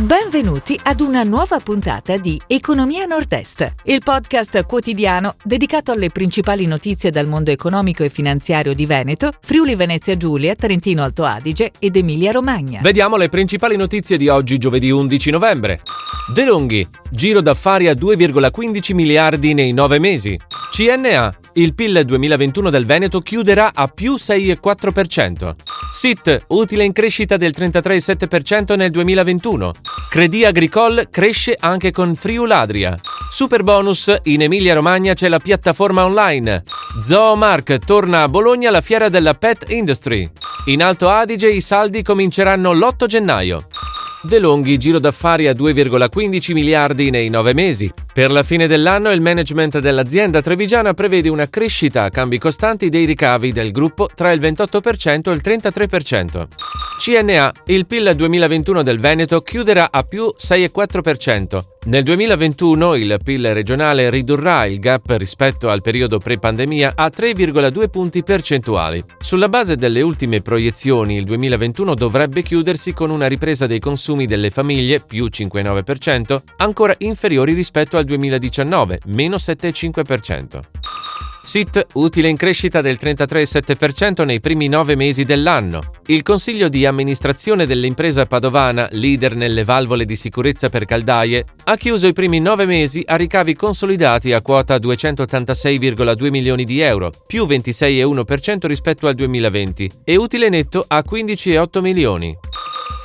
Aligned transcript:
Benvenuti 0.00 0.80
ad 0.82 1.00
una 1.00 1.24
nuova 1.24 1.58
puntata 1.58 2.16
di 2.16 2.40
Economia 2.46 3.04
Nord-Est, 3.04 3.74
il 3.84 4.00
podcast 4.02 4.64
quotidiano 4.64 5.34
dedicato 5.44 5.92
alle 5.92 6.08
principali 6.08 6.64
notizie 6.64 7.10
dal 7.10 7.26
mondo 7.26 7.50
economico 7.50 8.02
e 8.02 8.08
finanziario 8.08 8.72
di 8.72 8.86
Veneto, 8.86 9.30
Friuli 9.42 9.74
Venezia 9.74 10.16
Giulia, 10.16 10.54
Trentino 10.54 11.02
Alto 11.02 11.24
Adige 11.24 11.72
ed 11.78 11.96
Emilia 11.96 12.30
Romagna. 12.30 12.80
Vediamo 12.80 13.18
le 13.18 13.28
principali 13.28 13.76
notizie 13.76 14.16
di 14.16 14.28
oggi, 14.28 14.56
giovedì 14.56 14.90
11 14.90 15.30
novembre. 15.32 15.80
De 16.32 16.44
Longhi, 16.44 16.86
giro 17.10 17.40
d'affari 17.40 17.88
a 17.88 17.92
2,15 17.92 18.94
miliardi 18.94 19.54
nei 19.54 19.72
nove 19.72 19.98
mesi. 19.98 20.38
CNA, 20.72 21.34
il 21.54 21.74
PIL 21.74 22.04
2021 22.04 22.70
del 22.70 22.86
Veneto 22.86 23.20
chiuderà 23.20 23.72
a 23.74 23.88
più 23.88 24.14
6,4%. 24.14 25.54
SIT, 25.92 26.44
utile 26.48 26.84
in 26.84 26.92
crescita 26.92 27.36
del 27.36 27.52
33,7% 27.56 28.76
nel 28.76 28.90
2021. 28.90 29.72
Credi 30.08 30.44
Agricole 30.44 31.08
cresce 31.10 31.56
anche 31.58 31.90
con 31.90 32.14
Friuladria. 32.14 32.96
Super 33.32 33.62
bonus, 33.62 34.14
in 34.24 34.42
Emilia 34.42 34.74
Romagna 34.74 35.14
c'è 35.14 35.28
la 35.28 35.38
piattaforma 35.38 36.04
online. 36.04 36.62
Zoomark 37.00 37.78
torna 37.78 38.22
a 38.22 38.28
Bologna 38.28 38.70
la 38.70 38.80
fiera 38.80 39.08
della 39.08 39.34
pet 39.34 39.70
industry. 39.70 40.28
In 40.66 40.82
Alto 40.82 41.08
Adige 41.08 41.48
i 41.48 41.60
saldi 41.60 42.02
cominceranno 42.02 42.72
l'8 42.72 43.06
gennaio. 43.06 43.66
De 44.22 44.38
Longhi 44.38 44.76
giro 44.76 44.98
d'affari 44.98 45.46
a 45.46 45.52
2,15 45.52 46.52
miliardi 46.52 47.08
nei 47.08 47.30
nove 47.30 47.54
mesi. 47.54 47.90
Per 48.12 48.30
la 48.30 48.42
fine 48.42 48.66
dell'anno 48.66 49.10
il 49.12 49.22
management 49.22 49.78
dell'azienda 49.78 50.42
trevigiana 50.42 50.92
prevede 50.92 51.30
una 51.30 51.48
crescita 51.48 52.02
a 52.02 52.10
cambi 52.10 52.38
costanti 52.38 52.90
dei 52.90 53.06
ricavi 53.06 53.50
del 53.50 53.70
gruppo 53.70 54.10
tra 54.14 54.30
il 54.32 54.40
28% 54.40 55.30
e 55.30 55.32
il 55.32 55.40
33%. 55.42 56.79
CNA, 57.00 57.50
il 57.68 57.86
PIL 57.86 58.12
2021 58.14 58.82
del 58.82 59.00
Veneto 59.00 59.40
chiuderà 59.40 59.88
a 59.90 60.02
più 60.02 60.34
6,4%. 60.36 61.58
Nel 61.86 62.02
2021 62.02 62.94
il 62.94 63.16
PIL 63.24 63.54
regionale 63.54 64.10
ridurrà 64.10 64.66
il 64.66 64.78
gap 64.78 65.08
rispetto 65.16 65.70
al 65.70 65.80
periodo 65.80 66.18
pre-pandemia 66.18 66.92
a 66.94 67.06
3,2 67.06 67.88
punti 67.88 68.22
percentuali. 68.22 69.02
Sulla 69.18 69.48
base 69.48 69.76
delle 69.76 70.02
ultime 70.02 70.42
proiezioni, 70.42 71.16
il 71.16 71.24
2021 71.24 71.94
dovrebbe 71.94 72.42
chiudersi 72.42 72.92
con 72.92 73.08
una 73.08 73.28
ripresa 73.28 73.66
dei 73.66 73.78
consumi 73.78 74.26
delle 74.26 74.50
famiglie, 74.50 75.00
più 75.00 75.24
5,9%, 75.24 76.38
ancora 76.58 76.94
inferiori 76.98 77.54
rispetto 77.54 77.96
al 77.96 78.04
2019, 78.04 79.00
meno 79.06 79.36
7,5%. 79.36 80.60
SIT 81.50 81.86
utile 81.94 82.28
in 82.28 82.36
crescita 82.36 82.80
del 82.80 82.96
33,7% 83.00 84.24
nei 84.24 84.38
primi 84.38 84.68
nove 84.68 84.94
mesi 84.94 85.24
dell'anno. 85.24 85.80
Il 86.06 86.22
consiglio 86.22 86.68
di 86.68 86.86
amministrazione 86.86 87.66
dell'impresa 87.66 88.24
padovana, 88.24 88.86
leader 88.92 89.34
nelle 89.34 89.64
valvole 89.64 90.04
di 90.04 90.14
sicurezza 90.14 90.68
per 90.68 90.84
caldaie, 90.84 91.44
ha 91.64 91.76
chiuso 91.76 92.06
i 92.06 92.12
primi 92.12 92.38
nove 92.38 92.66
mesi 92.66 93.02
a 93.04 93.16
ricavi 93.16 93.56
consolidati 93.56 94.32
a 94.32 94.42
quota 94.42 94.76
286,2 94.76 96.30
milioni 96.30 96.62
di 96.62 96.78
euro, 96.78 97.10
più 97.26 97.46
26,1% 97.46 98.68
rispetto 98.68 99.08
al 99.08 99.14
2020, 99.14 99.90
e 100.04 100.14
utile 100.14 100.50
netto 100.50 100.84
a 100.86 101.02
15,8 101.04 101.80
milioni. 101.80 102.38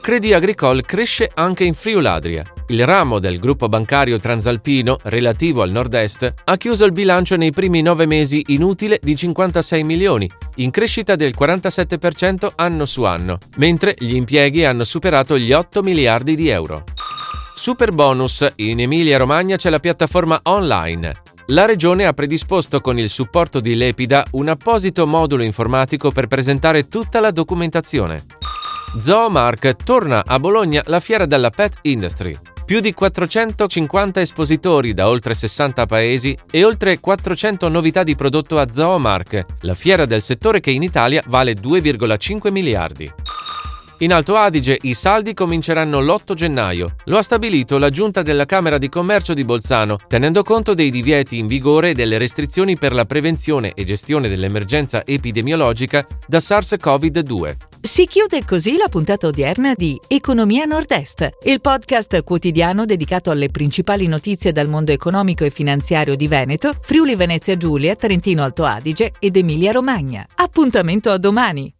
Credi 0.00 0.32
Agricole 0.32 0.80
cresce 0.80 1.30
anche 1.34 1.64
in 1.64 1.74
Friuladria. 1.74 2.42
Il 2.70 2.86
ramo 2.86 3.18
del 3.18 3.40
gruppo 3.40 3.68
bancario 3.68 4.20
transalpino, 4.20 4.98
relativo 5.02 5.62
al 5.62 5.72
nord-est, 5.72 6.34
ha 6.44 6.56
chiuso 6.56 6.84
il 6.84 6.92
bilancio 6.92 7.34
nei 7.34 7.50
primi 7.50 7.82
nove 7.82 8.06
mesi 8.06 8.44
inutile 8.46 9.00
di 9.02 9.16
56 9.16 9.82
milioni, 9.82 10.30
in 10.56 10.70
crescita 10.70 11.16
del 11.16 11.34
47% 11.36 12.52
anno 12.54 12.84
su 12.84 13.02
anno, 13.02 13.38
mentre 13.56 13.96
gli 13.98 14.14
impieghi 14.14 14.64
hanno 14.64 14.84
superato 14.84 15.36
gli 15.36 15.52
8 15.52 15.82
miliardi 15.82 16.36
di 16.36 16.46
euro. 16.46 16.84
Super 17.56 17.90
bonus, 17.90 18.46
in 18.56 18.78
Emilia-Romagna 18.78 19.56
c'è 19.56 19.68
la 19.68 19.80
piattaforma 19.80 20.38
online. 20.44 21.22
La 21.46 21.66
Regione 21.66 22.06
ha 22.06 22.12
predisposto 22.12 22.80
con 22.80 23.00
il 23.00 23.10
supporto 23.10 23.58
di 23.58 23.74
Lepida 23.74 24.24
un 24.32 24.46
apposito 24.46 25.08
modulo 25.08 25.42
informatico 25.42 26.12
per 26.12 26.28
presentare 26.28 26.86
tutta 26.86 27.18
la 27.18 27.32
documentazione. 27.32 28.22
Zoomark 28.96 29.74
torna 29.82 30.22
a 30.24 30.38
Bologna 30.38 30.82
la 30.86 31.00
fiera 31.00 31.26
della 31.26 31.50
pet 31.50 31.78
industry. 31.82 32.38
Più 32.70 32.78
di 32.78 32.94
450 32.94 34.20
espositori 34.20 34.94
da 34.94 35.08
oltre 35.08 35.34
60 35.34 35.86
paesi 35.86 36.38
e 36.48 36.62
oltre 36.62 37.00
400 37.00 37.66
novità 37.66 38.04
di 38.04 38.14
prodotto 38.14 38.60
a 38.60 38.70
Zoomark, 38.70 39.44
la 39.62 39.74
fiera 39.74 40.06
del 40.06 40.22
settore 40.22 40.60
che 40.60 40.70
in 40.70 40.84
Italia 40.84 41.20
vale 41.26 41.54
2,5 41.54 42.52
miliardi. 42.52 43.12
In 44.02 44.14
Alto 44.14 44.34
Adige 44.36 44.78
i 44.80 44.94
saldi 44.94 45.34
cominceranno 45.34 46.00
l'8 46.00 46.32
gennaio. 46.32 46.94
Lo 47.04 47.18
ha 47.18 47.22
stabilito 47.22 47.76
la 47.76 47.90
giunta 47.90 48.22
della 48.22 48.46
Camera 48.46 48.78
di 48.78 48.88
Commercio 48.88 49.34
di 49.34 49.44
Bolzano, 49.44 49.98
tenendo 50.08 50.42
conto 50.42 50.72
dei 50.72 50.90
divieti 50.90 51.36
in 51.36 51.46
vigore 51.46 51.90
e 51.90 51.92
delle 51.92 52.16
restrizioni 52.16 52.78
per 52.78 52.94
la 52.94 53.04
prevenzione 53.04 53.72
e 53.74 53.84
gestione 53.84 54.30
dell'emergenza 54.30 55.04
epidemiologica 55.04 56.06
da 56.26 56.38
SARS-CoV-2. 56.38 57.56
Si 57.82 58.06
chiude 58.06 58.42
così 58.46 58.78
la 58.78 58.88
puntata 58.88 59.26
odierna 59.26 59.74
di 59.74 60.00
Economia 60.08 60.64
Nord-Est, 60.64 61.28
il 61.44 61.60
podcast 61.60 62.24
quotidiano 62.24 62.86
dedicato 62.86 63.30
alle 63.30 63.50
principali 63.50 64.06
notizie 64.06 64.52
dal 64.52 64.70
mondo 64.70 64.92
economico 64.92 65.44
e 65.44 65.50
finanziario 65.50 66.16
di 66.16 66.26
Veneto, 66.26 66.72
Friuli 66.80 67.16
Venezia 67.16 67.58
Giulia, 67.58 67.94
Trentino 67.96 68.44
Alto 68.44 68.64
Adige 68.64 69.12
ed 69.18 69.36
Emilia 69.36 69.72
Romagna. 69.72 70.26
Appuntamento 70.36 71.10
a 71.10 71.18
domani! 71.18 71.74